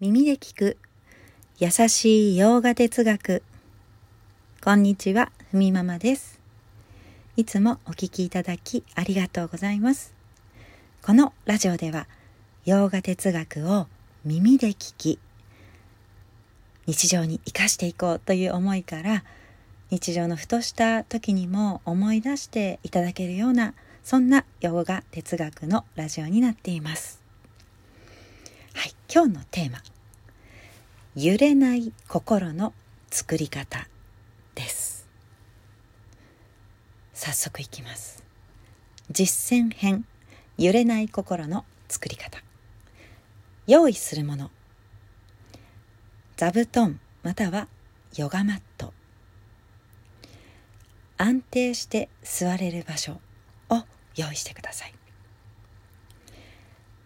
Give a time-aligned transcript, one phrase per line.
[0.00, 0.76] 耳で聞く。
[1.60, 3.44] 優しい洋画哲学。
[4.60, 6.40] こんにちはふみママです。
[7.36, 10.12] いつもお聞きいただきありがとうございます。
[11.00, 12.08] このラジオでは
[12.64, 13.86] 洋画哲学を
[14.24, 15.20] 耳で聞き
[16.86, 19.22] 日常に生かしていこうという思いから
[19.90, 27.23] 日常のふとした時にも思い出していただけるようなそんな洋画哲学のラジオになっています。
[28.84, 29.78] はい、今日のテーマ。
[31.16, 32.74] 揺れない心の
[33.10, 33.88] 作り方
[34.54, 35.08] です。
[37.14, 38.22] 早速いきます。
[39.10, 40.04] 実践編
[40.58, 42.42] 揺れない心の作り方。
[43.66, 44.50] 用意するもの。
[46.36, 47.68] 座布団または
[48.18, 48.92] ヨガマット。
[51.16, 53.18] 安定して座れる場所
[53.70, 53.82] を
[54.14, 54.94] 用意してください。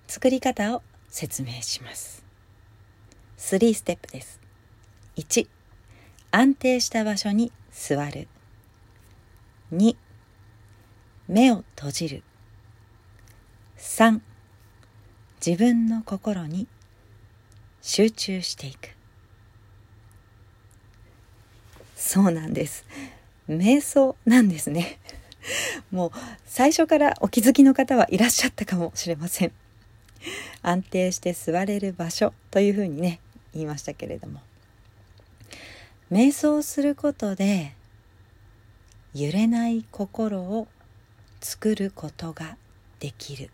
[0.08, 2.24] 作り方を説明します。
[3.38, 4.40] 3ステップです。
[5.16, 5.48] 1
[6.30, 8.28] 安定した場所に座る。
[9.72, 9.96] 2
[11.28, 12.22] 目を閉じる。
[13.78, 14.20] 3
[15.44, 16.66] 自分の心に
[17.80, 18.90] 集中していく。
[21.94, 22.84] そうなんです。
[23.48, 24.98] 瞑想なんですね。
[25.90, 26.10] もう
[26.44, 29.52] 最初からお気づきの方はいらっしゃったかもしれません。
[30.62, 33.20] 安定して座れる場所というふうにね
[33.52, 34.40] 言いましたけれども。
[36.10, 37.74] 瞑想することで
[39.14, 40.66] 揺れない心を
[41.40, 42.56] 作ることが
[42.98, 43.50] できる。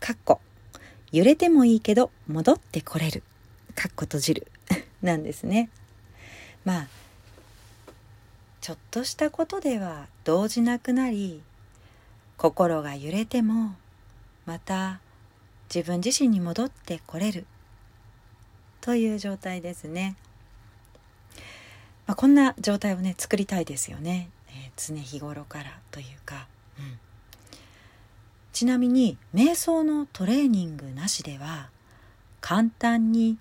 [0.00, 0.40] かっこ
[1.12, 3.22] 揺れてもいいけど戻ってこれる。
[3.74, 4.46] かっこ閉じる。
[5.02, 5.70] なんですね。
[6.64, 6.88] まあ
[8.60, 11.42] ちょっとしたことでは動じなくなり
[12.36, 13.74] 心が揺れても
[14.46, 15.00] また
[15.72, 17.46] 自分自身に戻ってこれる。
[18.80, 20.16] という状態ですね。
[22.06, 26.46] まあ、こんな状態をね作りたいですよね、えー、常日頃からというか、
[26.78, 26.98] うん、
[28.54, 31.68] ちなみに瞑想のトレーニングなしでは
[32.40, 33.36] 簡単に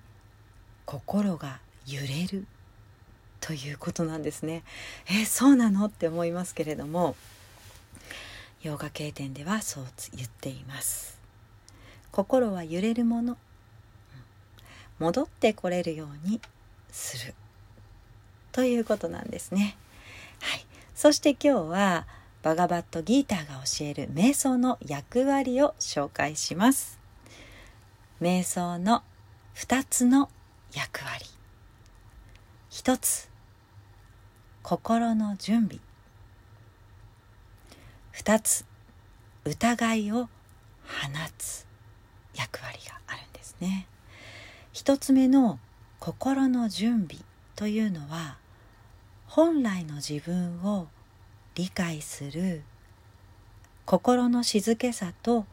[0.86, 2.46] 心が揺れる
[3.40, 4.64] ということなんですね。
[5.08, 5.86] えー、そうなの？
[5.86, 7.16] って思いますけれども。
[8.62, 11.20] ヨガ経典ではそう言っています。
[12.12, 13.38] 心は揺れるもの。
[15.00, 16.42] 戻ってこれるように
[16.92, 17.34] する。
[18.52, 19.78] ということなんですね。
[20.42, 20.66] はい。
[20.94, 22.08] そして今日は
[22.42, 27.00] バガバットギーターが教える瞑想の役割を紹介します。
[28.22, 29.04] 瞑想の
[29.56, 30.30] 2つの
[30.74, 31.26] 役割。
[32.72, 33.30] 1つ
[34.64, 35.80] 心の準備。
[38.20, 38.66] 2つ。
[39.46, 40.30] 疑いを放
[41.38, 41.66] つ。
[42.36, 43.88] 役割があるんですね。
[44.74, 45.58] 1つ目の
[46.00, 47.24] 心の準備
[47.56, 48.38] というのは
[49.26, 50.88] 本来の自分を
[51.56, 52.64] 理解する
[53.86, 55.46] 心の静けさと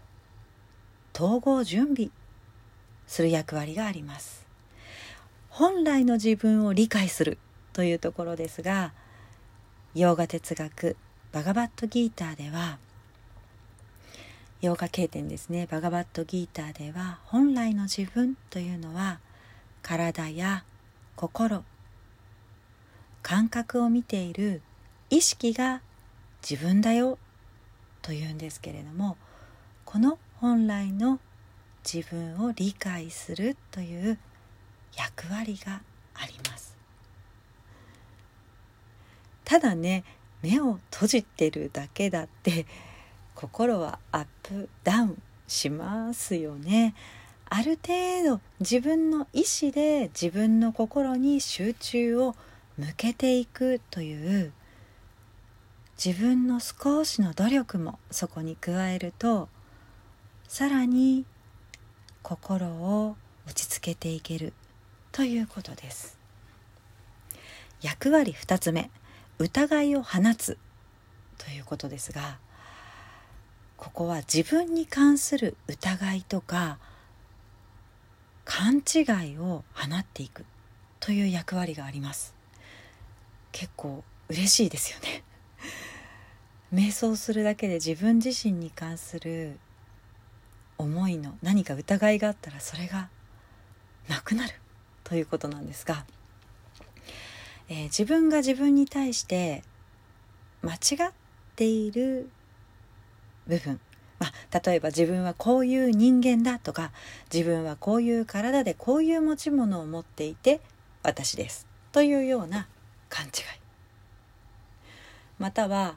[1.14, 2.10] 統合準備
[3.06, 4.44] する役割があります。
[5.50, 7.38] 本来の自分を理解する
[7.72, 8.92] というところですが
[9.94, 10.96] 洋画哲学
[11.36, 12.78] バガバットギーターでは
[14.62, 15.68] ヨガ経典ですね。
[15.70, 19.20] バガバットギーターでは本来の自分というのは
[19.82, 20.64] 体や
[21.14, 21.62] 心
[23.20, 24.62] 感覚を見ている
[25.10, 25.82] 意識が
[26.40, 27.18] 自分だよ
[28.00, 29.18] というんですけれども
[29.84, 31.20] この本来の
[31.84, 34.18] 自分を理解するという
[34.96, 35.82] 役割が
[36.14, 36.74] あります。
[39.44, 40.02] ただね
[40.46, 42.66] 目を閉じてるだけだって
[43.34, 46.94] 心はアップダウンしますよね。
[47.48, 52.34] ある程度自分の意思で自分の心に集中を
[52.76, 54.52] 向けていくという
[56.02, 59.48] 自分の少しの努力もそこに加えると
[60.48, 61.24] さらに
[62.22, 64.52] 心を落ち着けていける
[65.12, 66.18] ということです
[67.80, 68.90] 役割2つ目
[69.38, 70.58] 疑いを放つ。
[71.38, 72.38] ということですが
[73.76, 76.78] ここは自分に関する疑いとか
[78.44, 79.00] 勘違
[79.32, 80.44] いを放っていく。
[81.00, 82.34] という役割があります。
[83.52, 85.22] 結構嬉しいですよね。
[86.72, 89.58] 瞑想するだけで自分自身に関する
[90.78, 93.08] 思いの何か疑いがあったらそれが
[94.08, 94.54] なくなる。
[95.04, 96.04] ということなんですが
[97.68, 99.62] えー、自分が自分に対して
[100.62, 100.76] 間違
[101.08, 101.12] っ
[101.56, 102.30] ている
[103.46, 103.80] 部分。
[104.18, 106.90] まあ、例えば自分はこういう人間だとか
[107.32, 110.60] 自分はこういう体でこういう持ち物を持っていて
[111.02, 111.66] 私です。
[111.92, 112.66] というような
[113.10, 113.32] 勘違い。
[115.38, 115.96] または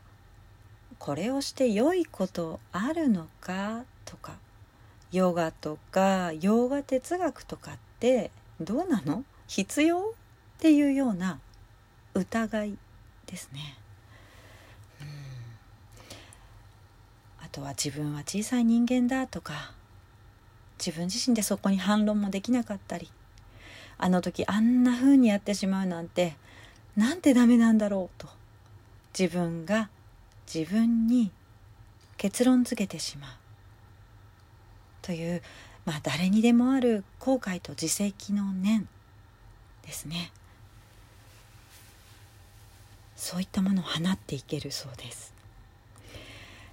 [0.98, 4.34] これをして良いことあるのかとか
[5.14, 9.24] ヨガとかヨガ哲学とかってどうなの？
[9.48, 10.00] 必要？
[10.00, 10.02] っ
[10.60, 11.40] ていうような
[12.14, 12.78] 疑い
[13.26, 13.78] ですね。
[17.42, 19.74] あとは自分は小さい人間だとか
[20.78, 23.10] 自分自身でそこに反論もできなかったり
[23.98, 26.36] あの時あんな風にやってしまうなんて
[26.96, 28.28] なんてダメなんだろうと
[29.18, 29.90] 自分が
[30.54, 31.32] 自分に
[32.18, 33.32] 結論付けてしまう。
[35.02, 35.42] という、
[35.86, 38.88] まあ、誰にでもある後悔と自責の念
[39.86, 40.32] ですね。
[43.30, 45.36] そういったものを放っていけるそうです。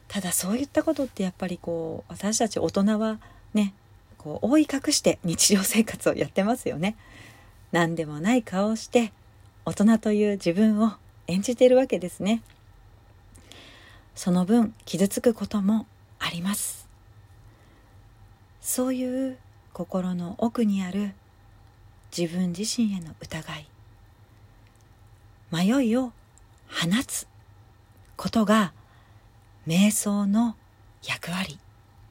[0.08, 3.18] ただそういったことってやっぱりこう私たち大人は
[3.52, 3.74] ね
[4.16, 6.96] こう覆い隠して日常生活をやってますよね。
[7.72, 9.12] 何でもない顔をして
[9.66, 10.94] 大人という自分を
[11.26, 12.40] 演じているわけですね。
[14.14, 15.84] その分傷つくことも
[16.18, 16.88] あります。
[18.62, 19.36] そういう
[19.74, 21.12] 心の奥にある
[22.16, 23.68] 自分自身への疑い。
[25.52, 26.14] 迷いを
[26.68, 27.26] 放つ
[28.16, 28.72] ことが
[29.66, 30.56] 瞑想の
[31.04, 31.58] 役割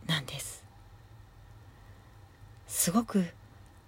[0.05, 0.63] なんです。
[2.67, 3.25] すごく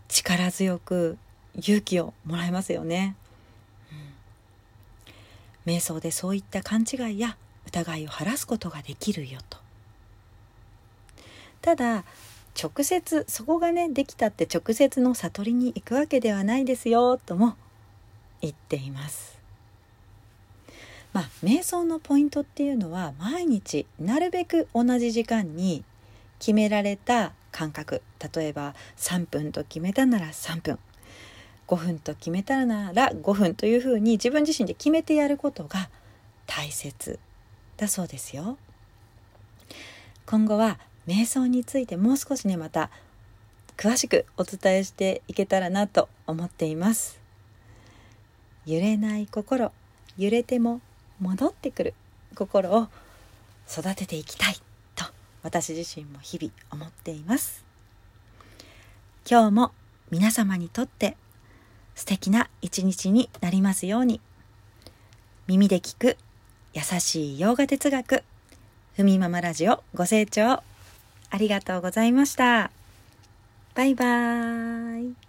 [0.07, 1.17] 力強く
[1.55, 3.15] 勇気をもらえますよね、
[5.65, 9.57] うん、瞑想でそういった勘違いや疑いを晴らすことができるよと。
[11.61, 12.05] ただ
[12.59, 17.55] 直接そこがねできたって直接の悟りに行くわけではないですよとも
[18.41, 19.36] 言っています。
[21.13, 25.83] まあ瞑想のポイントっていうのは毎日なるべく同じ時間に
[26.39, 28.01] 決められた間隔
[28.35, 30.79] 例えば3分と決めたなら3分。
[31.67, 35.89] 5分と決めたなら5分というふうに自分自身で決めてやることが
[36.45, 37.19] 大切
[37.75, 38.57] だそうですよ。
[40.25, 42.89] 今後は瞑想についてもう少しねまた
[43.75, 47.19] 詳しくお伝えしていけたらなと思っています。
[48.65, 49.71] 揺れない心。
[50.17, 50.81] 揺れても
[51.19, 51.93] 戻ってくる
[52.35, 52.87] 心を
[53.69, 54.55] 育てていきたい
[54.95, 55.05] と
[55.43, 57.65] 私自身も日々思っています
[59.29, 59.71] 今日も
[60.11, 61.17] 皆様にとって
[61.95, 64.21] 素敵な一日になりますように
[65.47, 66.17] 耳で聞く
[66.73, 68.23] 優しい洋画哲学
[68.95, 70.63] ふみママラジオご清聴
[71.29, 72.71] ありがとうございました。
[73.75, 75.26] バイバーイ。